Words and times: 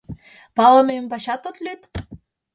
—Палыме 0.55 0.93
ӱмбачат 0.99 1.41
от 1.49 1.57
лӱд? 1.63 1.81